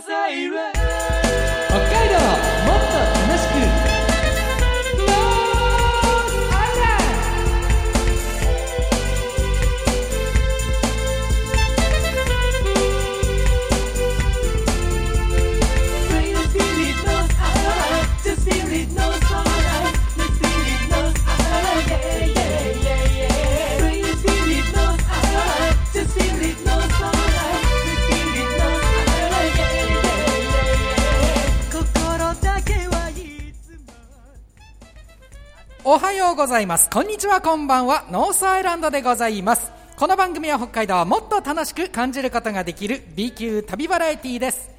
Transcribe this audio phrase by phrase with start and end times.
[0.00, 0.48] サイ
[35.86, 36.88] おはようございます。
[36.88, 38.06] こんにちはこんばんは。
[38.10, 39.70] ノースアイランドでございます。
[39.96, 44.70] この番組は北海道をもっと楽しく感じることができる B 級旅バラエティーです。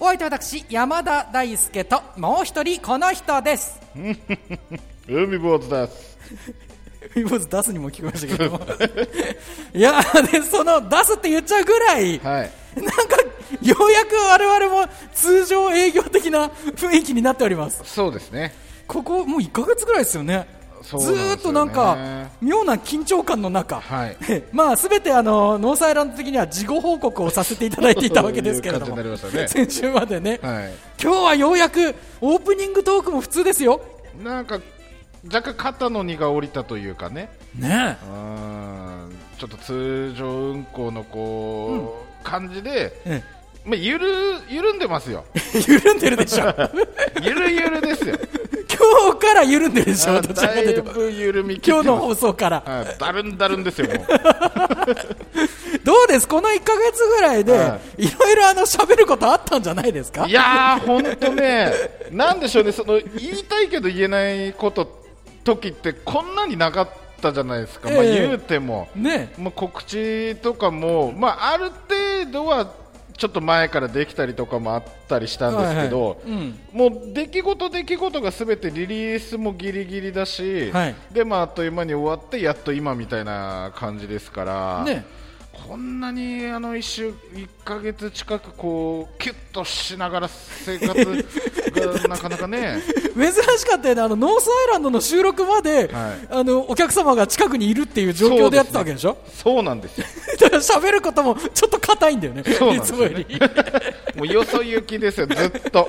[0.00, 3.80] お相手は私山田大輔ともう一人この人です。
[5.06, 6.18] 海坊主です。
[7.14, 8.50] 海坊主出すにも聞きましたけど。
[8.50, 8.60] も
[9.72, 10.02] いや
[10.32, 12.50] でその出すって言っちゃうぐらい、はい。
[12.74, 13.16] なんか
[13.62, 17.80] ようやく我々も通常営業的な雰囲気になっております。
[17.84, 18.52] そうですね。
[18.92, 20.34] ここもう1ヶ月ぐらいですよね。
[20.34, 20.46] ね。
[20.82, 21.96] ーっとなんか
[22.42, 24.16] 妙な緊張感の中、はい。
[24.52, 28.96] まあすべてあのノースアイランド的には事後報告をさせていただいていたわけですけれども。
[28.96, 29.48] ね。
[29.48, 30.72] 先週までね、はい。
[31.02, 33.80] 今日はようやくオープニングトークも普通ですよ。
[34.22, 34.60] なんか、
[35.24, 37.30] 若干肩の荷が下りたというかね。
[37.54, 38.18] ねうー
[39.06, 39.12] ん。
[39.38, 43.22] ちょっと通常運行のこう、感じで、え。
[43.64, 44.06] まあ、ゆる、
[44.50, 45.24] 緩んでますよ。
[45.66, 46.54] 緩んでるでしょ。
[47.22, 48.16] ゆるゆるですよ。
[48.82, 52.62] 今日から緩んでるでしょあどちらかとだいいうとぶ緩み切今日の放送から。
[52.66, 53.88] はいだるんだるんですよ。
[55.84, 56.28] どうです？
[56.28, 58.04] この1ヶ月ぐらいで、、はい。
[58.18, 60.26] ろいろあの喋ることあったんじゃないですか？
[60.26, 61.72] いやー、本当ね、
[62.10, 65.02] なんでしょうね、その言いたいけど言えないこと、
[65.44, 66.88] 時ってこんなになかっ
[67.20, 68.12] たじゃないですか、まあ、ええ。
[68.28, 69.32] 言うても、ね。
[69.38, 72.70] まあ、告知とかも、まあ、ある程度は
[73.22, 84.84] ちょっと前からできたりとかもあったりしたんですけど、はいはいうんもう出来事、出来事がすべてリリースもギリギリだし、はいでまあ、あっという間に終わって、やっと今みたいな感じですから。
[84.84, 85.04] ね
[85.52, 92.82] こんなにあの一週1ヶ月近くこうキュッとしながら生活が なかなかね。
[93.14, 94.00] 珍しかったよね。
[94.02, 96.28] あのノースアイランドの収録まで、はい。
[96.30, 99.16] あのお客様が近くにいるっていう状況でやってたわけでしょ？
[99.42, 100.06] そうなんですよ。
[100.40, 102.42] だから喋ることもちょっと硬いんだよね。
[102.58, 103.40] そうなんですよいつもより。
[104.16, 105.86] もうよそ行きですよずっと。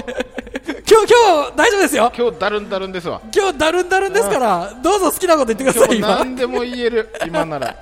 [0.89, 2.11] 今日今日大丈夫ですよ。
[2.15, 3.21] 今日だるんだるんですわ。
[3.35, 6.07] 今日だるんだるんですからどうぞ好きなこと言ってください今。
[6.17, 7.75] 何でも言える今なら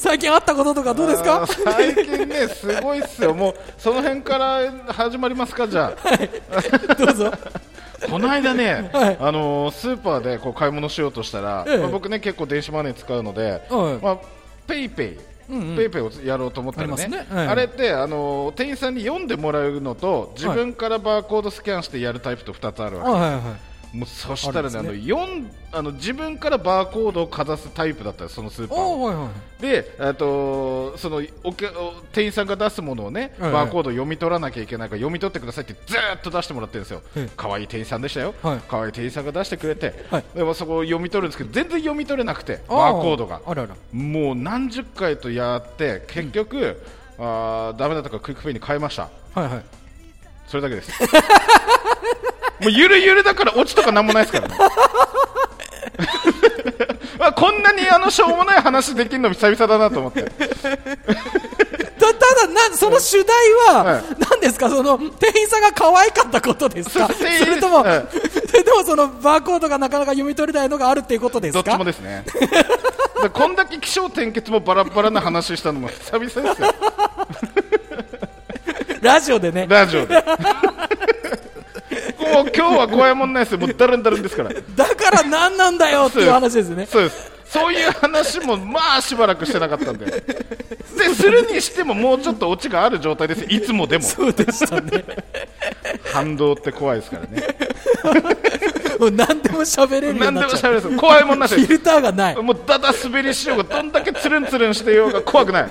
[0.00, 1.46] 最近あったこととかどうですか？
[1.46, 3.34] 最近ねすごいっすよ。
[3.34, 6.94] もうその辺から始まりますかじゃあ。
[6.94, 7.30] どうぞ。
[8.10, 9.16] この間ね、はい。
[9.20, 11.76] あのースーパーでこう買い物しようとしたら、ええ。
[11.76, 14.04] まあ僕ね結構電子マネー使うので、はい。
[14.04, 14.16] まあ、
[14.66, 15.18] ペイペイ、
[15.76, 17.06] ペイペイをやろうと思ったらね。
[17.08, 17.26] ね。
[17.30, 17.48] はい。
[17.48, 23.40] あれって、あのー店員さんに読んでもらうのと自分からバーコードスキャンしてやるタイプと2つあるわけ、はいはいはい
[23.92, 37.02] もうそしたらねあのあるん4あの自分からバーコードをかざすタイプだったよそのスーパーはいはいで、えっとそのお客お店員さんが出すものをね、はいバーコードを読み取らなきゃいけないから読み取ってくださいってずーっと出してもらってるんですよ。
[37.16, 37.30] ええ。
[37.36, 38.34] 可愛い店員さんでしたよ。
[38.42, 38.60] はい。
[38.68, 40.24] 可愛い店員さんが出してくれて、はい。
[40.34, 43.40] でもそこを読み取るんですけど全然読み取れなくてあバーコードが。
[43.92, 46.80] もう何十回とやって結局、
[47.18, 49.10] あーダメだったからクイックペイに変えました。
[49.34, 49.64] はいはい。
[50.46, 50.92] それだけです。
[52.60, 54.54] もうゆるゆるだからオチとかなんもないですからね。
[57.18, 60.22] まあこんなにあのしょうもない話できるの久々だなと思って。
[62.00, 63.36] たただなその主題
[63.74, 64.68] は、はい何ですか？
[64.70, 67.08] その店員さんが可愛かったことですか？
[67.08, 68.04] それとも、はい
[68.48, 72.24] それともそのバーコードがなかなか読み取れないのがあるっていうことですどかっちもですね。
[73.22, 76.46] でこんだけ気象転結もバラバラな話したのも久々ですよ。
[79.02, 80.24] ラジオでねラジオで。
[82.32, 83.58] もう今日は怖いもんないですよ。
[83.58, 84.50] もうだるんだるんですから。
[84.76, 87.30] だから何なんだよっていう話ですねそうです。
[87.46, 90.06] そういう話もまあしばらくしてなかったんで。
[90.06, 90.22] で、
[91.14, 93.44] するにしてももうちょっとオチがある状態です。
[93.48, 94.04] いつもでも。
[94.04, 95.04] そうでしたね
[96.12, 97.48] 反動って怖いですからね。
[99.00, 100.96] もう何でも喋れるよう何でもになっちゃう喋れます。
[100.96, 101.54] 怖いもんなし。
[101.54, 105.70] フィルターがないもうだだ滑りしようがどんだけつるんつるんしてようが怖くない。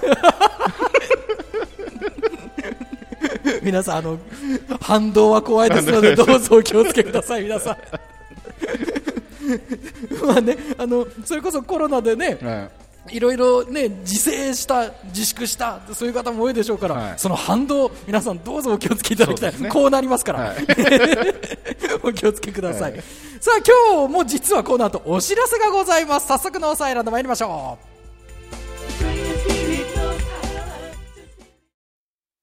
[3.63, 4.17] 皆さんあの
[4.81, 7.77] 反動は怖いですのでどうぞお気をつけください皆さん。
[10.25, 12.69] まあねあのそれこそコロナでね、は
[13.11, 13.19] い。
[13.19, 17.13] ろいろね自制した自粛したそういう方も多いでしょうから、はい。
[17.17, 19.69] その反動皆さんどうぞお気をつけいただきたい、ね。
[19.69, 20.57] こうなりますから、はい。
[22.03, 23.03] お気をつけください、はい。
[23.39, 26.27] さあ今日も実はこの後お知らせがございます。
[26.27, 27.88] 早速のおさえらんで参りましょう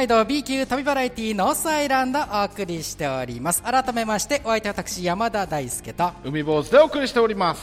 [0.00, 3.62] 海道 B 級旅バラエティーノースアイランドお送りしております。
[3.62, 6.12] 改めましてお相手は私山田大輔と。
[6.24, 7.62] 海坊主でお送りしております。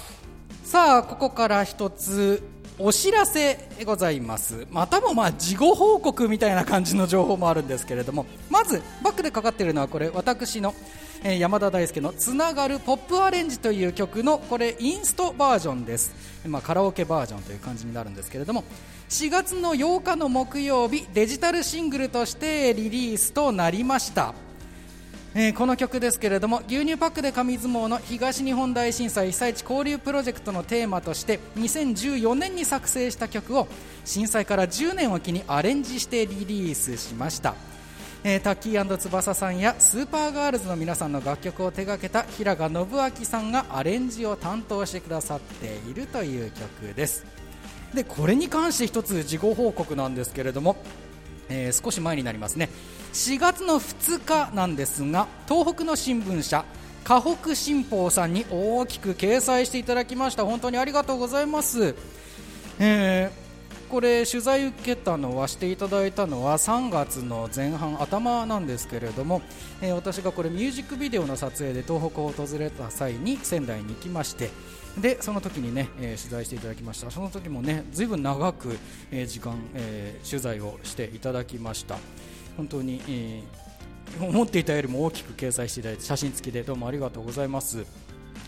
[0.64, 2.44] さあここから一つ
[2.78, 4.68] お知らせございます。
[4.70, 8.28] またもまあ事後報告みたいな感じの情報もあるんですけれども。
[8.52, 10.76] まずバックでかかっているのはこれ私の、
[11.24, 16.14] えー山田大輔の「つながるポップアレンジ」という曲のこれインストバージョンです、
[16.46, 18.64] まあ、カラオケバージョンという感じになるんですけれども
[19.10, 24.34] 4月の8日の木曜日デジタルシングルとしてリリースとなりました。
[25.34, 33.68] えーこの曲ですけれども牛乳パックで紙相撲の東日本大震災被災地交流プロジェクトのテーマとして2014年に作成した曲を
[34.04, 37.56] 震災から10年を機にアレンジしてリリースしました、
[38.24, 47.37] えータッキー翼さんやスーパーガールズの皆さんの楽曲を手掛けた平賀信明さんがアレンジを担当してくださっているという曲です。
[47.94, 50.78] でこれに関して一つ事後報告なんですけれども
[51.50, 52.70] えー少し前になりますね。
[53.14, 56.66] 4月の2日なんですが東北の新聞社
[57.04, 60.46] 河北新報さんに大きく掲載していただきました。
[60.46, 61.96] 本当にありがとうございます、
[62.80, 63.48] えー
[63.88, 69.42] これ取材受けたのはしていただいたのは3月の前半頭なんですけれども、
[69.82, 74.50] えー私がこれミュージックビデオの撮影で東北を訪れた際に仙台に行きまして
[75.02, 77.12] でその時にね、えー取材していただきました。
[77.12, 78.78] その時もねずいぶん長く、
[79.12, 81.98] えー時間、えー取材をしていただきました。
[82.58, 83.68] 本当に、えー
[84.22, 87.86] 思っていたよりも大きく掲載していただいて写真付きでどうもありがとうございます。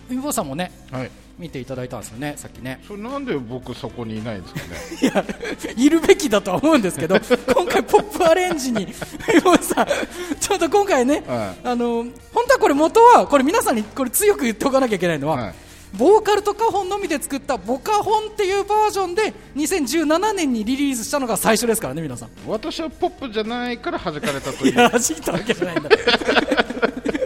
[0.10, 1.12] 海坊さんもねはい。
[1.38, 2.82] 見ていただいたんですよねさっきね。
[2.88, 4.54] それなんで僕そこにいないんです
[5.12, 5.26] かね？
[5.76, 7.16] いやいるべきだとは思うんですけど
[7.54, 8.88] 今回ポップアレンジに
[9.28, 9.88] 海坊さん
[10.40, 12.04] ちょっと今回ね、はあの
[12.34, 15.54] 本当はこれ元はこれ皆さんにこれ強く言っておかなきゃいけないのは、はい
[15.98, 22.30] ボーカルとカホンのみで作ったボカホンっていうバージョンで2017年にリリースしたのが最初ですからね皆さん。
[22.48, 24.74] 私はポップじゃないから弾かれたという。
[24.74, 25.90] いや弾いたわけじゃないんだ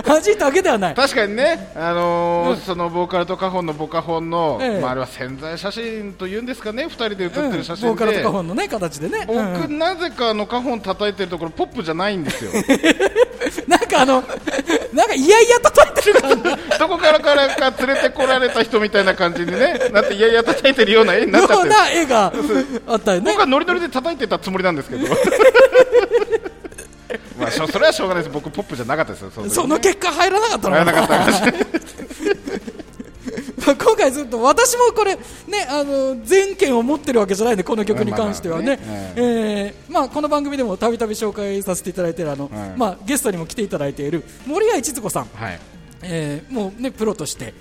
[0.05, 0.95] 弾いたわけではない。
[0.95, 4.79] 確かにね、あのーそのボーカルとカホンのボカホンの、ええ。
[4.81, 9.23] まあ、あれは潜在写真というんですかね、2人で写うんってる写真ボーカルとで、カホンのね形でね。
[9.25, 12.51] 僕、うんなぜかあのカホン叩いてるところ、ポップじゃないんですよ、
[13.67, 14.23] なんかあの
[14.93, 16.19] なんかいやいや叩いてる
[16.79, 22.33] どこからからか連れてこられた人みたいな感じにね、なって、いやいや叩いてるような絵になっちゃようってる、な絵が
[22.87, 23.31] あったよね。
[23.31, 25.07] 僕はノリノリで叩いてたつもりなんですけど。
[27.43, 31.83] まあ、 それはしょうがないです、僕、ポップじゃなかったですよ、そその結果入らなかったの入らなかった
[33.75, 35.21] 今回ずっと私もこれね
[35.69, 38.77] あの全権を持ってるわけじゃないんでこの曲に関してはね,、
[40.13, 42.73] この番組でもたびたび紹介させていただいているあの、はい。
[42.75, 45.59] まあゲストにも来ていただいている森谷千鶴子さん、はい
[46.03, 47.53] えーもうねプロとして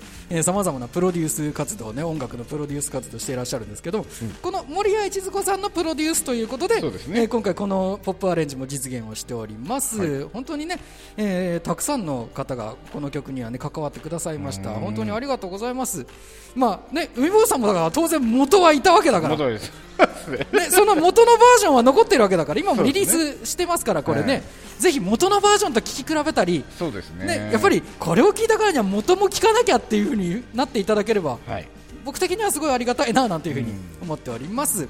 [0.43, 4.05] さまざまなプロデュース活動ね音楽のプロデュース活動していらっしゃるんですけど、
[4.41, 7.21] この森谷千鶴子さんのプロデュースということでそうですね。
[7.21, 10.79] えー今回このポップアレンジも実現をしております、本当にね、
[11.17, 14.71] えーたくさんの方がこの曲にはね関わってくださいました。
[14.71, 16.05] 本当にありがとうございます
[16.55, 19.35] まあね海坊さんもだから当然元はいたわけだから。
[19.35, 19.71] 元です。
[20.51, 22.59] ね、その元のバージョンは残ってるわけだから。
[22.59, 24.43] 今もリリースしてますからこれね、はい
[24.79, 26.65] ぜひ元のバージョンと聴き比べたり。
[26.77, 27.25] そうですね。
[27.25, 31.67] ね、やっぱりこれを聞いたからには元も聞かなきゃっていう風になっていただければはい、
[32.03, 34.89] 僕的にはすごいありがたいななんていう風に思っております、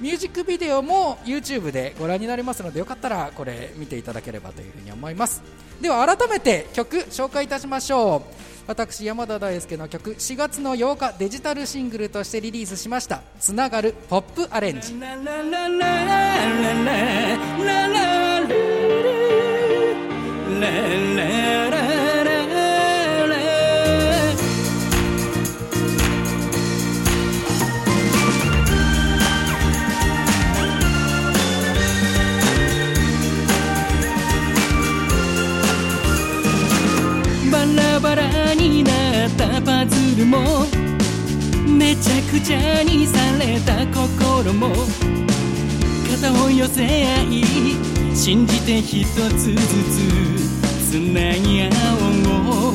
[0.00, 5.42] ミュージックビデオも YouTube でご覧になれますのでよかったらこれ見ていただければという風に思います。
[5.80, 14.92] では改めて曲紹介いたしましょう私山田大輔の曲4月の8日デジタルシングルとしてリリースしました「つながるポップアレンジ」
[40.18, 40.66] ルも
[41.66, 44.74] めちゃくちゃにされた心も
[46.10, 47.44] 肩を寄せ合い
[48.16, 49.62] 信じて一つずつ
[50.90, 52.74] つなぎ合おう。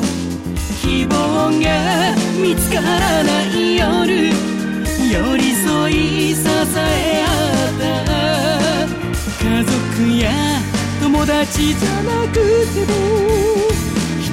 [0.81, 1.11] 希望
[1.59, 4.33] が見つからない夜寄
[5.37, 6.41] り添い支
[6.77, 7.27] え合
[7.69, 7.83] った。
[9.43, 9.71] 家族
[10.17, 10.31] や
[11.01, 12.35] 友達じゃなく
[12.73, 12.91] ても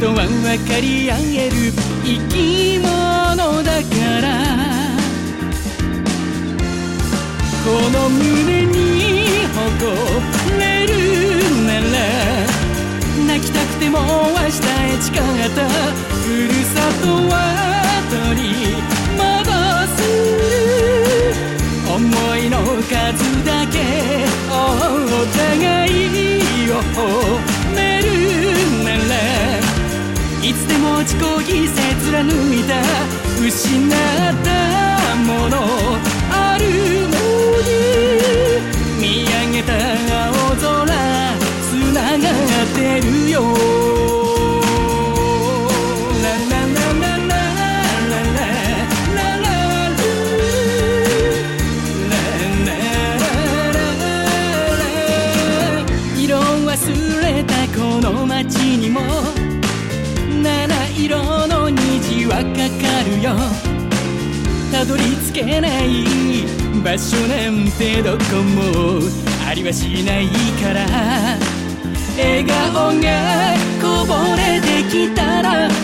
[0.00, 0.32] 一人は分
[0.66, 1.56] かり合える
[2.02, 3.92] 生き物だか
[4.22, 4.32] ら。
[7.62, 9.60] この胸に誇
[10.58, 10.90] れる
[11.66, 11.84] なら
[13.26, 15.12] 泣きたくても明日へ誓っ
[15.52, 15.68] た。
[15.68, 17.36] ふるさとは
[18.08, 18.48] 取り
[19.20, 19.20] 戻
[19.96, 20.00] す。
[21.94, 22.00] 思
[22.38, 22.56] いの
[22.88, 23.76] 数だけ
[24.48, 24.52] お
[25.36, 25.92] 互い
[26.70, 27.59] を
[30.50, 31.78] いつでも自己犠牲
[32.10, 32.82] 貫いた
[33.40, 33.90] 失っ
[34.42, 35.56] たもの
[36.28, 36.64] ある
[37.06, 37.14] の
[37.62, 37.70] に
[38.98, 39.72] 見上げた
[40.26, 40.90] 青空
[41.62, 43.79] つながってるよ
[64.80, 66.06] たどり着けない
[66.82, 68.62] 場所なんてどこも
[69.46, 70.26] ありはしない
[70.62, 70.86] から。
[72.16, 73.10] 笑顔が
[73.78, 75.76] こぼれてきたら奏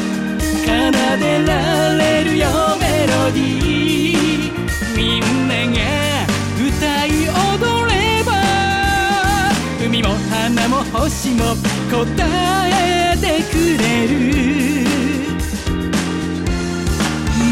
[1.21, 2.49] でられるよ
[2.81, 4.57] メロディー。
[4.97, 5.79] みんなが
[6.57, 8.33] 歌い踊れば
[9.85, 11.55] 海も花も星も
[11.91, 12.01] 答
[12.71, 14.15] えてくれる。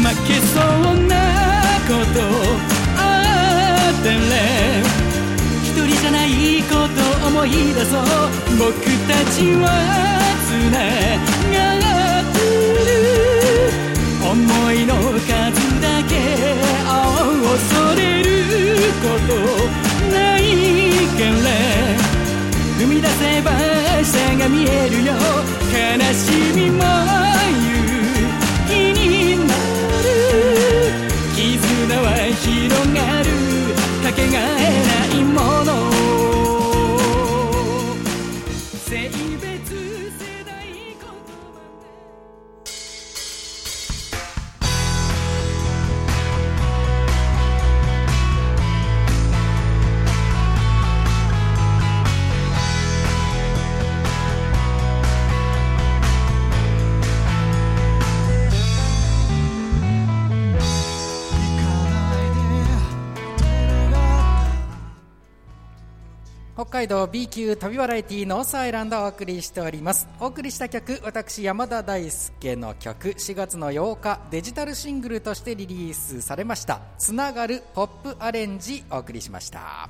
[0.01, 0.59] 負けそ
[0.91, 1.24] うな
[1.87, 2.19] こと
[2.97, 2.99] あ
[3.91, 4.15] ったら
[5.63, 6.27] 一人じゃない
[6.63, 8.01] こと思い出そう。
[8.57, 8.73] 僕
[9.07, 9.63] たちは
[10.45, 10.75] つな
[11.53, 11.61] が
[12.21, 12.35] って
[12.85, 12.89] る。
[14.25, 14.33] 思
[14.71, 15.29] いの数
[15.79, 16.11] だけ
[17.43, 17.55] 恐
[17.95, 18.25] れる
[19.03, 19.31] こと
[20.11, 20.41] ない
[21.17, 21.47] から
[22.79, 23.47] 踏み出せば
[24.03, 25.13] 下が見えるよ。
[25.71, 25.75] 悲
[26.13, 26.23] し
[26.55, 26.83] みも
[31.85, 33.34] 絆は広がる
[66.75, 70.09] 海道 B 級旅バラエティノースアイランドをお送りしております。
[70.19, 76.81] お送りした曲私山田大輔の曲4月の8日デジタルシングルとしてリリースされました。
[76.97, 79.89] つながるポップアレンジお送りしました。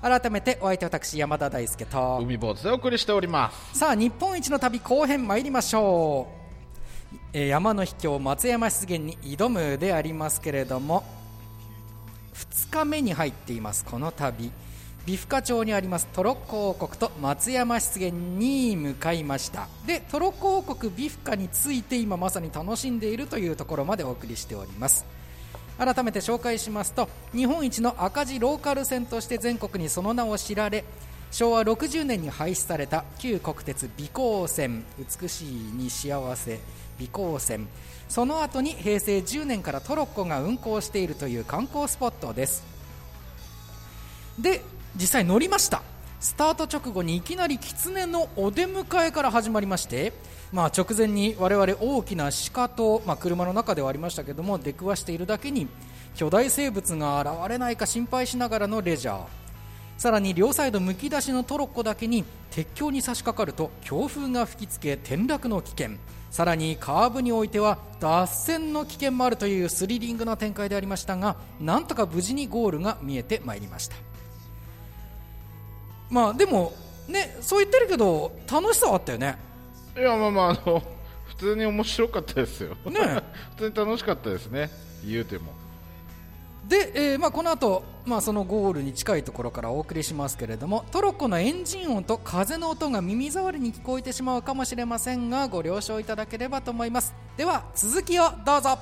[0.00, 2.20] 改めてお相手私山田大輔と。
[2.22, 3.80] 海坊主でお送りしております。
[3.80, 6.28] さあ日本一の旅後編参りましょ
[7.12, 11.02] う、えー山の秘境松山湿原に挑むでありますけれども
[12.34, 14.52] 2日目に入っていますこの旅
[15.08, 19.66] 美深町にありますトロッコ王国と松山湿原に向かいました。
[19.86, 25.06] でトロッコ王国美深について今まさに楽しんでいるというところまでお送りしております。
[25.78, 30.84] 改めて紹介しますと日本一の赤字ローカル線として全国にその名を知られ
[31.30, 36.60] 昭和60年に廃止された旧国鉄美光線美しいに幸せ
[36.98, 37.66] 美光線。
[38.10, 42.62] その後に平成10年からトロッコが運行しているという観光スポットです。
[44.38, 44.60] で
[44.96, 45.82] 実際乗りました。
[46.20, 50.12] スタート直後にいきなり狐のお出迎えから始まりまして、
[50.52, 55.68] まあ、直前に我々大きな鹿と、まあ、車の中ではありましたけども出くわしているだけに
[56.16, 59.26] 巨大生物が現れないか心配しながらのレジャー。
[59.96, 65.90] さらに両サイドむき出しのトロッコだけに鉄橋に差し掛かると強風が吹きつけ転落の危険。
[66.30, 74.07] さらにカーブにおいては脱線の危険もあるというスリリングな展開でありましたがなんとか無事にゴールが見えてまいりました。
[76.10, 76.72] まあでも
[77.06, 79.36] ねそう言ってるけど楽しさはあったよね。
[79.96, 80.82] いやまあまああの
[81.26, 82.76] 普通に面白かったですよ。
[82.86, 83.22] ね
[83.56, 84.70] 普通に楽しかったですね。
[85.04, 85.52] 言うても。
[86.68, 97.14] で、えーまあ、この後、まあそのゴールに近いところからお送りしますけれどもトロッコのエンジン音と風の音が耳障りに聞こえてしまうかもしれませんがご了承いただければと思います。
[97.38, 98.44] では続きをどうぞ。
[98.44, 98.76] なんかい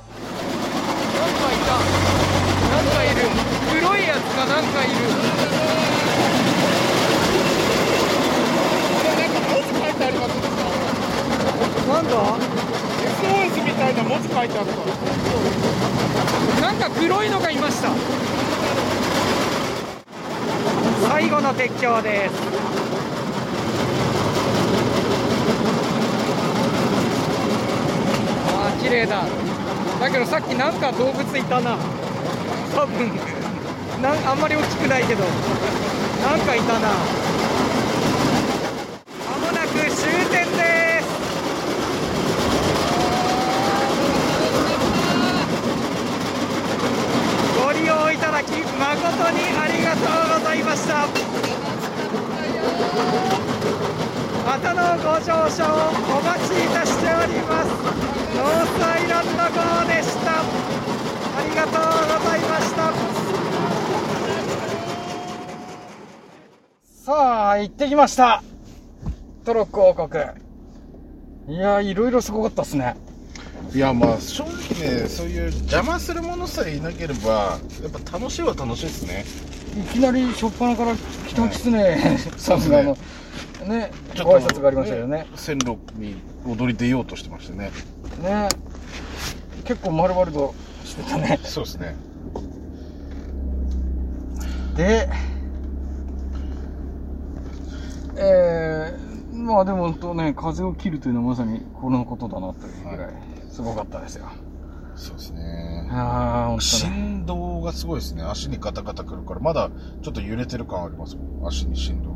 [1.59, 1.73] た
[2.77, 3.17] なんかいる。
[3.81, 4.95] 黒いやつかなんかいる
[9.17, 10.33] なんか文字書いてあります
[11.89, 12.11] なんだ
[13.23, 14.73] ？SOS みたいな文字書いてあった
[16.61, 17.91] なんか黒いのがいました。
[21.09, 22.35] 最後の鉄橋です。
[28.83, 29.25] 綺麗だ。
[30.01, 31.77] だけどさっきなんか動物いたな。
[32.75, 33.11] 多分。
[34.03, 35.25] なんあんまり大きくないけど。
[36.23, 36.91] なんかいたな。
[40.25, 41.05] 点です
[47.61, 51.07] ご利用いただき誠にありがとうございました。
[54.47, 55.71] またのご乗車を
[56.19, 57.67] お待ちいたしております。
[58.37, 60.27] ノースアイランド号でした。
[60.41, 62.93] ありがとうございました。
[67.05, 68.43] さあ、行ってきました。
[69.47, 70.25] トロッコ王国。
[71.49, 72.97] いやー、いろいろすごかったっすね。
[73.73, 79.25] いやまあ正直ねそういう邪魔するものさえいなければやっぱ楽しいは楽しいですね
[79.79, 80.95] いきなり初っ端から
[81.29, 82.97] 北狐さんがあの、
[83.67, 85.27] ね、ちょっとご挨拶がありましたよね。
[85.35, 87.71] 線路に踊り出ようとしてましたね
[88.23, 88.49] ね。
[89.65, 91.39] 結構丸々としてたね。
[91.45, 91.97] そうですね
[94.77, 95.09] で、
[98.17, 99.06] えー、
[99.47, 103.13] まあでも本当ね、風を切るというのはまさにこのことだなというぐらい、
[103.49, 104.27] すごかったですよ。
[104.97, 105.89] そうですね。
[106.59, 109.71] 振動がすごいですね足にガタガタくるからまだ
[110.03, 112.11] ちょっと揺れてる感ありますもん足に振動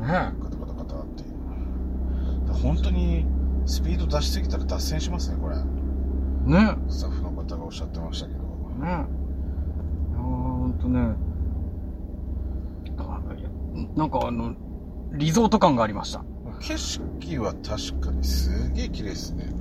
[0.00, 3.26] がねガタガタガタっていう本当に
[3.66, 6.76] スピード出しすぎたら脱線しますねこれね。
[6.88, 8.46] スタッフの方がおっしゃってましたけどね。
[8.86, 11.14] いやーほんとね。
[13.96, 14.54] なんかあの、
[15.12, 16.24] リゾート感がありました。
[16.62, 19.52] 景色は確かにすげえ綺麗ですねね。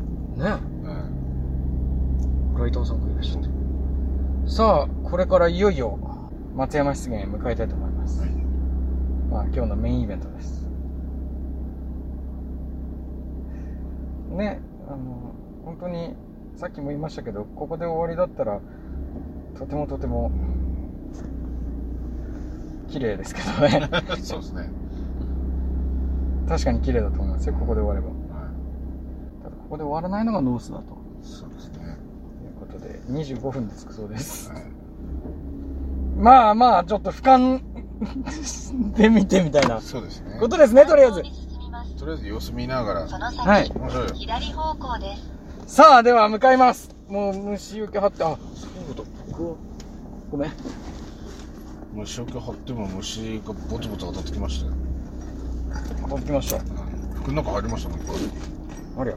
[0.84, 1.22] うん
[2.58, 3.50] ライターさんがいらっしゃって。
[4.48, 5.98] さあ、これからいよいよ、
[6.56, 8.24] 松山湿原へ向かいたいと思います。
[9.32, 10.68] まあ、今日のメインイベントです。
[14.30, 15.34] ね、あの、
[15.66, 16.14] 本当に、
[16.56, 18.60] さっきも言いましたけど、ここで終わりだったら、
[19.58, 20.32] とてもとても、
[22.90, 23.90] 綺麗ですけどね。
[24.22, 24.81] そうですね
[26.52, 28.08] 確かに綺麗だと思いますよ、ここで終われば。
[28.08, 28.14] は
[29.42, 30.84] ただ、ここで終わらないのがノースだと。
[30.84, 34.52] いそうですねということで、25分で着くそうです。
[34.52, 34.64] はい
[36.18, 37.62] まあまあ、ちょっと俯瞰
[38.94, 41.24] で見てみたいなそうですねことですね、とりあえず。
[41.98, 45.16] とりあえず様子見ながらその先、はい行きましょうよ左方向で
[45.68, 45.76] す。
[45.76, 46.94] さあ、では向かいます。
[47.08, 49.58] もう虫除け貼って、あ、そうだ、ここ、
[50.30, 50.52] ごめん。
[51.94, 54.74] 虫除け貼っても虫がボツボツ当たってきましたよ、
[56.04, 56.56] ここ来ました。
[56.58, 56.66] はい
[57.22, 58.16] 服の中入りましたもん一回
[59.00, 59.16] ありゃ。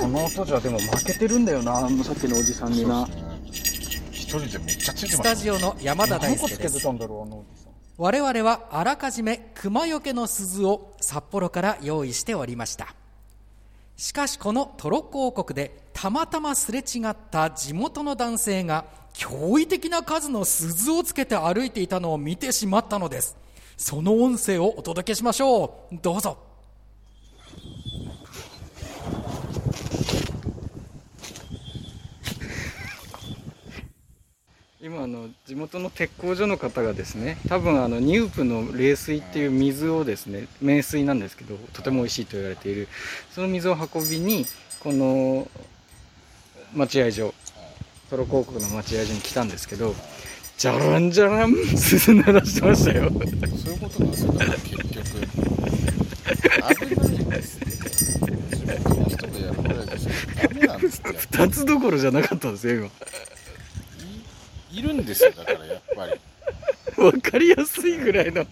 [0.00, 3.06] この音じゃでも負けてるんだよな、あのさっきのおじさんにな。
[3.06, 3.12] ね
[4.10, 7.72] 一人でめっちゃついてスましたタジオの山田大何個つけ輔ですてたんだろう、あのおじさん。
[7.96, 12.94] 我々はあらかじめ熊よけの鈴を札幌から用意しておりました
[13.96, 18.84] しかしこのトロッコ王国でたまたますれ違った地元の男性が
[19.18, 23.36] 驚異的な数の鈴をつけて歩いていたのを見てしまったのです。
[23.76, 25.96] その音声をお届けしましょう。
[26.00, 26.38] どうぞ。
[34.80, 42.86] 今あの地元の鉄工所の方がですね多分あのニュープの冷水っていう水をですね名水なんですけどとても美味しいと言われている。
[43.32, 44.46] その水を運びに
[44.78, 45.48] この
[46.72, 47.34] 待合所
[48.10, 49.94] トロ広告の待合所に来たんですけど
[50.56, 53.10] じゃらんじゃらん鈴鳴らしてましたよ。
[53.10, 53.16] そ
[53.70, 54.52] ういうことなんですよだか？
[54.52, 55.04] ら結局。
[56.68, 57.90] 危ないんですって
[58.56, 60.12] 地元の人がやるぐらいですよ。
[60.42, 62.86] ダメなんですって2つどころじゃなかったんですよ今。
[64.72, 66.20] いいるんですよだからやっぱり。
[66.96, 68.44] 分かりやすいぐらいの。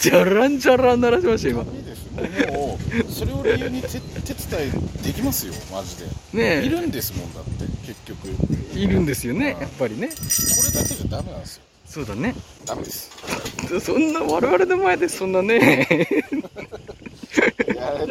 [0.00, 1.64] じゃらんじゃらん鳴らしました今。
[1.64, 4.00] もうそれを理由に手手
[4.34, 6.06] 伝いできますよマジで。
[6.32, 6.64] ねえ。
[6.64, 8.28] いるんですもんだって結局。
[8.34, 8.46] こ
[8.82, 10.08] いるんですよねやっぱりね。
[10.08, 11.62] れだけじゃダメなんですよ。
[11.86, 12.34] そうだね。
[12.64, 13.10] ダメです。
[13.80, 15.88] そんな我々の前でそんなね。
[17.74, 18.06] やれ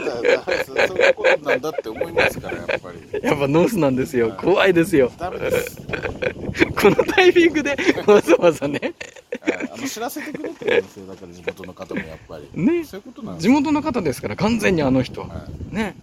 [0.65, 3.23] そういうことなんだって思いますからやっぱり。
[3.23, 4.35] やっぱノースなんですよ。
[4.39, 5.11] 怖いですよ。
[5.17, 5.77] ダメです。
[6.75, 8.93] このタイミングでわざわざね。
[9.41, 9.69] はい。
[9.73, 12.61] あの知らせてくれてるんですよだから地元の方もやっぱり。
[12.61, 12.83] ね。
[12.85, 15.27] そういうことなんです地元の方ですから完全にあの人は。
[15.27, 15.75] はい。
[15.75, 15.95] ね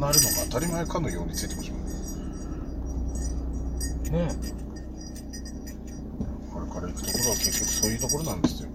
[0.00, 1.90] 鈴鳴るのが当たり前かのようについてましたもんね。
[6.52, 8.68] これから行くところは結局そういうところなんですよ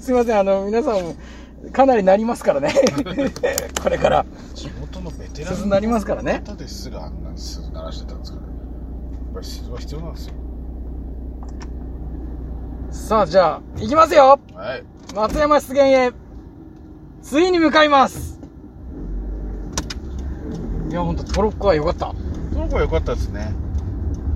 [0.00, 1.16] すいませんあの皆さんも
[1.72, 2.74] かなりなりますからね。
[3.80, 4.26] これから。
[4.54, 6.42] 地元のベテラン鈴なりますからね。
[6.44, 10.34] 方ですらあんなに鈴鳴らしてたんですからやっぱり鈴は必要なんですよ。
[12.90, 14.40] さあじゃあ行きますよ。
[14.54, 14.84] はい。
[15.14, 16.12] 松山湿原へ。
[17.22, 18.31] ついに向かいます
[20.92, 22.14] いやほんとトロッコは良かった。
[22.52, 23.50] その子は良かったですね。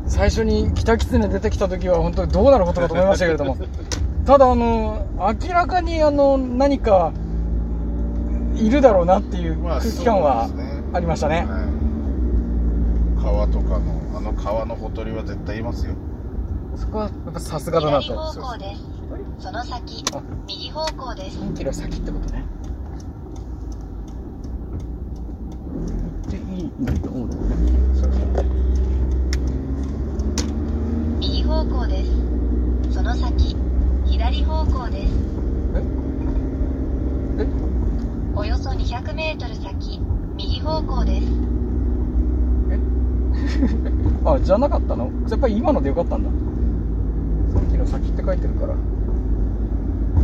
[0.06, 3.58] 最初に北狐出てきた時は本当にどうなることかと思いましたけれども。
[4.24, 7.12] ただあの明らかにあの何か
[8.54, 10.48] いるだろうなっていうまあ空気感は
[10.94, 13.22] ありましたね,、はい。
[13.22, 13.80] 川とかの
[14.16, 15.92] あの川のほとりは絶対いますよ。
[16.74, 18.74] そこはやっぱさすがだな左と方向で
[19.38, 19.44] す。
[19.44, 20.04] その先。
[20.14, 21.38] あ、右方向です。
[21.38, 22.42] 3キロ先ってことね
[26.26, 27.46] 行っていいんだと思うんだよね
[27.94, 28.20] そうそう
[31.20, 32.10] 右方向です。
[32.92, 33.56] その先、
[34.04, 35.12] 左方向です。
[35.74, 35.82] え？
[37.42, 37.46] え？
[38.34, 40.00] およそ200メートル先、
[40.36, 41.26] 右方向です。
[44.26, 45.10] あじゃなかったの？
[45.28, 46.30] やっぱり今のでよかったんだ。
[47.60, 48.74] 3キロ先って書いてるから。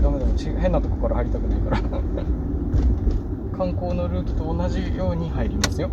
[0.03, 0.27] ダメだ。
[0.37, 1.81] ち変なとこから入りたくないから
[3.63, 5.89] 観光のルートと同じように入りますよ。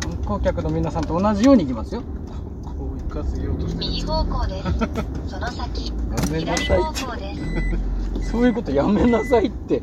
[0.00, 2.02] 観光客の皆さんと同じように行きますよ。
[2.64, 5.30] こう行かせようとして右方向です。
[5.30, 5.92] その先、
[6.28, 7.34] 左方向で
[8.22, 8.30] す。
[8.30, 9.82] そういうことやめなさいって。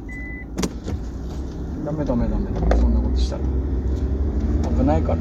[1.83, 2.77] ダメダメダメ。
[2.77, 3.41] そんなことしたら。
[4.77, 5.17] 危ないから。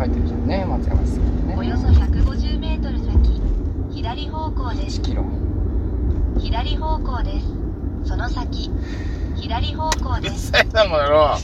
[0.00, 1.54] 書いてるじゃんね松山さんね。
[1.56, 2.21] およそ150メートル先、
[4.14, 5.00] 左方向です。
[5.00, 5.04] 1。
[5.04, 5.24] キロ。
[6.38, 7.46] 左方向です。
[8.04, 8.70] その先、
[9.36, 10.50] 左方向うるです。
[10.50, 11.38] さいなこの野郎。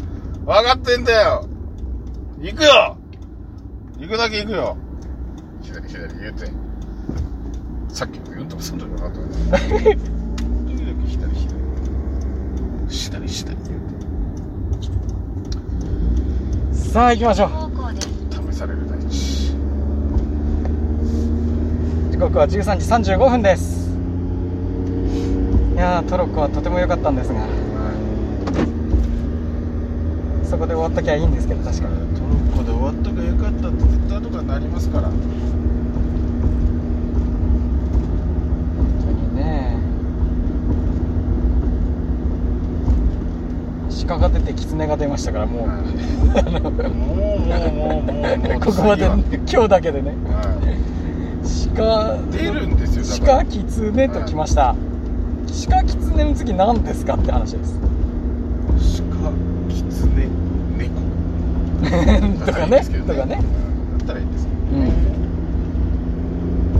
[0.44, 1.48] 分かってんだよ。
[2.38, 2.98] 行くよ。
[3.98, 4.76] 行くだけ行くよ。
[5.62, 6.52] 左左言うて。
[7.88, 9.12] さっきも言うんともそんとかっ
[9.50, 9.56] た。
[9.66, 9.96] 左
[11.06, 11.48] 左。
[12.88, 13.80] 左左言う
[16.74, 18.08] さあ行きましょう方向です。
[18.08, 19.48] て試される大地
[22.18, 23.88] 時刻は13時35分です。
[25.72, 27.46] いやートロッコはとても良かったんですが。
[30.42, 31.94] そこで終わっときゃいいんですけど確かに。
[32.18, 35.08] トロッコで終わったかよかったって絶対後からなりますから。
[35.10, 35.16] 本
[39.00, 39.78] 当にね
[44.08, 45.68] 鹿が出て狐が出ましたからもう、
[46.50, 49.16] もうもうもうもうもうここまでは。
[49.48, 50.10] 今日だけでね。
[50.10, 50.97] い
[51.78, 53.44] 鹿出るんですよだから。
[53.44, 54.74] 鹿狐ときました。
[55.70, 57.78] 鹿狐の次何ですかって話です。
[59.22, 59.30] 鹿
[59.72, 60.28] 狐
[60.76, 61.00] 猫。
[62.44, 63.38] とかねとかね。
[63.40, 63.44] う
[63.94, 64.88] んだったらいいんですけうん。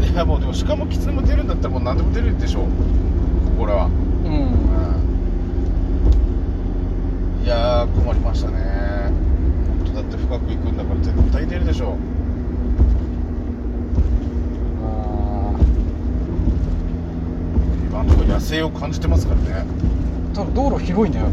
[0.00, 2.64] どいやもうでも鹿も狐も出るんだったらもう何でも出るでしょう。
[3.58, 3.86] これは。
[3.86, 3.88] う
[4.28, 4.48] ん。
[7.44, 8.56] いやー困りましたね。
[9.84, 11.96] 本当だって深く行くんだから絶対出るでしょう
[17.98, 21.26] 今のところ野生を感じてますからね、ーただ道路広いんだよ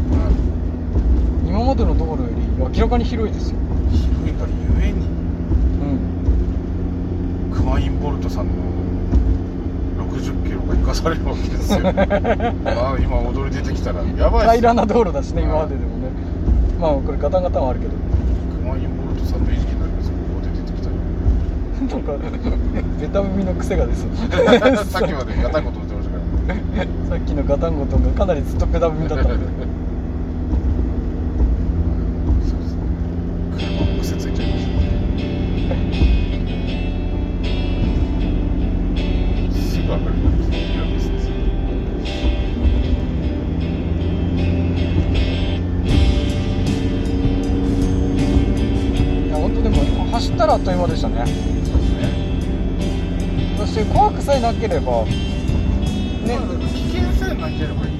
[1.46, 3.58] 今までの道路より明らかに広いですよ。
[3.92, 4.50] 広いから
[4.80, 5.10] ゆえにう
[7.54, 7.54] ん。
[7.54, 8.52] クワインボルトさんの
[10.10, 11.78] 60キロが生かされるわけですよ。
[11.86, 16.08] ああ今踊り出てきたらやばい平らな道路だしねはい今まででもね。
[16.80, 17.92] まあこれガタンガタンはあるけど。
[17.92, 22.56] クワインボルトさんの餌食になりますよここで出てきたら なんか
[23.00, 24.04] ベタ踏みの癖がです
[24.90, 25.70] さっきまでガタンゴ
[27.08, 29.46] さっきのガタンゴトンがかなりずっとベタ踏みだったので。
[32.48, 32.76] そうです。
[33.58, 34.70] 車も癖ついちゃいました
[39.60, 39.76] す。
[39.78, 40.50] ぐ上がるんです。
[40.50, 41.08] よいやです。
[41.10, 41.22] ね
[49.26, 49.76] いや本当でも
[50.12, 51.24] 走ったらあっという間でしたね
[53.58, 55.04] そして怖くさえなければ
[56.26, 56.36] ね。
[56.36, 57.96] 危険さえなければいい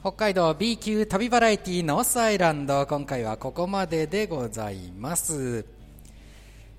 [0.00, 5.64] 北海道 B 級旅バラエティーノースアイランド今回はここまででございます。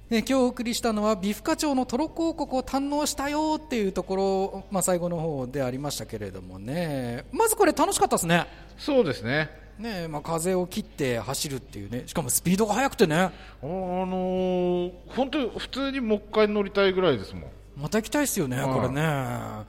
[0.10, 7.24] ね、今日お送りしたのはビフカ町のトロ広告を堪能したよっていうところ、まあ、最後の方でありましたけれどもね。
[7.32, 8.46] まずこれ楽しかったですね。
[8.78, 9.63] そうですね。
[9.80, 12.04] ねまあ、風を切って走るっていうね。
[12.06, 13.16] しかもスピードが速くてね。
[13.16, 13.32] あ
[13.62, 17.44] のー、本当普通にもう一回乗りたいぐらいですもん。
[17.76, 18.74] また行きたいですよね、はい。
[18.74, 19.02] これね。
[19.02, 19.66] ま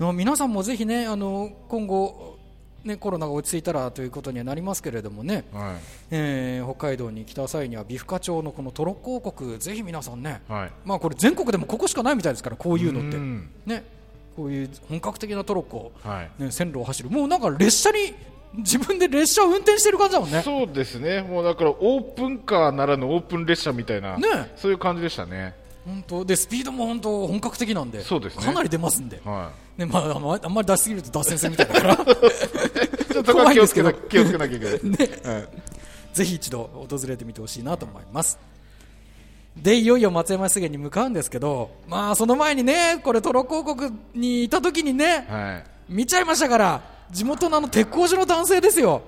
[0.00, 2.38] あ皆さんもぜひねあの今後
[2.84, 5.76] ね、コロナが落ち着いたらということにはなりますけれどもね、は
[6.10, 10.72] えー北海道に来た際には美深町のこのトロッコ王国ぜひ皆さんね、いはい。
[10.84, 13.16] まあ、これ全国でもここしかないみたいですからこういうのって。
[13.16, 13.50] うん。
[13.66, 13.84] ね、
[14.36, 16.42] こういう本格的なトロッコ、はい。
[16.42, 17.10] ね、線路を走る。
[17.10, 18.14] もうなんか列車に
[18.54, 20.42] 自分で列車を運転してる感じだもんね。
[20.42, 25.54] そうですね、もうだからオープンカーならぬオープン列車みたいな、ねそういう感じでしたね。
[25.84, 26.24] 本当。
[26.24, 28.02] でスピードも本当本格的なんで。
[28.02, 28.44] そうですね。
[28.44, 31.96] かなり出ますんで、はねまあ、あんまあんまり出しすぎると脱線するみたいだからい。
[33.12, 33.92] ちょっと怖はい気をつんですけど。
[33.92, 35.34] 気をつけなきゃいけない。
[35.34, 35.48] はい
[36.18, 38.38] ぜひ一度訪れてみてほしいなと思います。
[39.56, 45.92] でいよいよ松山湿原に向かうんですけどまあその前にねこれトロ広告にいた時にねはい。
[45.92, 49.02] 見ちゃいましたから地元のあの鉄工所の男性ですよ。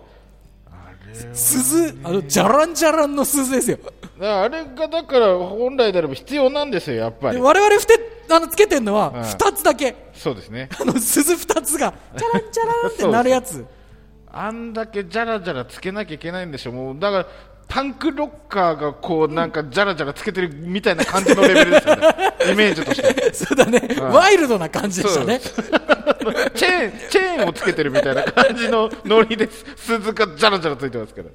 [1.32, 3.78] 鈴あのじゃらんじゃらんの鈴ですよ。
[4.20, 7.42] あれがだから本来であれば必要なんですよ、やっぱでり。
[7.42, 7.94] 我々ふて
[8.28, 10.68] あのつけてるのははい2つだけ、そうですね。
[10.80, 13.64] あの鈴2つがチャランチャランってなるやつ。
[14.32, 17.26] あんだけじゃらじゃらつけなきゃいけないんでしょ、もうだから
[17.70, 22.02] タンクロッカーがこうなんかじゃらじゃらつけてるみたいな感じのレベルですよね、
[22.52, 23.32] イメージとして。
[23.32, 23.80] そうだね、
[24.12, 25.38] ワイルドな感じでしたね。
[25.40, 31.28] チェーン、チェーンをつけてるみたいな感じのノリです、鈴がじゃらじゃらついてますから。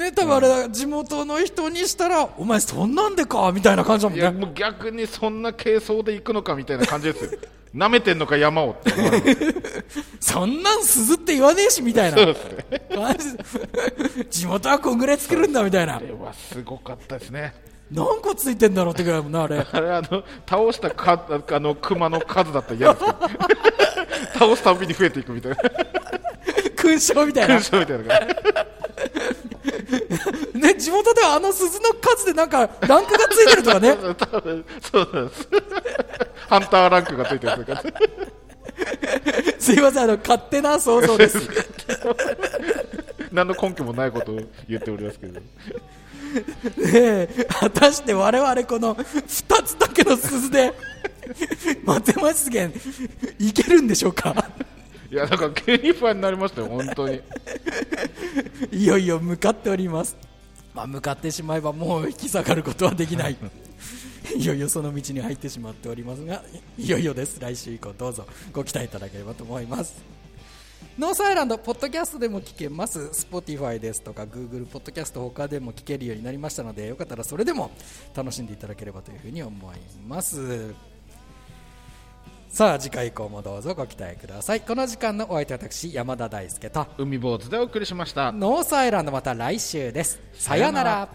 [0.00, 7.30] ね多分あれ地元の人にしたらお前そんなんでかみたいな感じだもんいや、ねもう逆にそんな軽装で行くのかみたいな感じですよ。
[7.74, 8.90] 舐めてんのか山をって。
[10.18, 12.16] そんなん鈴って言わねえしみたいな。
[12.16, 14.26] そうですね。
[14.28, 15.98] 地元はこんぐらいつけるんだみたいな。
[15.98, 17.54] あれはすごかったですね。
[17.92, 19.64] 何個ついてんだろうってぐらいもんなあれ。
[19.70, 23.18] あれあの倒したかあの熊の数だったら嫌ですけど。
[24.34, 25.58] 倒すたびに増えていくみたいな。
[26.74, 27.60] 勲章みたいな。
[27.60, 28.79] 勲章みたいな感
[30.54, 33.96] ね地元ではあの鈴の数でなんかランクがついてるとかね。
[34.90, 35.48] そうなんです。
[36.48, 37.82] ハンターランクがついてるとか
[39.58, 41.38] すいませんあの勝手な想像です。
[43.32, 45.40] 何の根拠もないことを言っておりますけど。
[45.40, 45.42] ね
[46.86, 50.72] え果たして我々この2つだけの鈴で
[51.84, 52.70] 松山湿原
[53.38, 54.34] いけるんでしょうか？
[55.10, 57.20] いやだから急に不安になりましたよ本当に。
[58.70, 60.16] いよいよ向かっております、
[60.72, 63.36] まあ、向かってしまえばもう引き下がることはできない。
[64.36, 66.44] いよいよその道に入ってしまっておりますが
[66.78, 67.40] いよいよです。
[67.40, 68.24] 来週以降どうぞ。
[68.52, 70.02] ご期待いただければと思います。
[70.98, 77.70] ノースアイランド、ポッドキャストでも聞けます、Spotify ですとか Google ポッドキャスト他でも聞けるようになりましたので、よかったらそれでも
[78.14, 80.74] 楽しんでいただければというふうに思います。
[82.50, 84.60] さあ、次回以降もどうぞご期待ください。
[84.60, 90.20] この時間のお相手は私、山田大輔と、海坊主でお送りしましたノースアイランドまた来週です。
[90.34, 91.08] さようなら。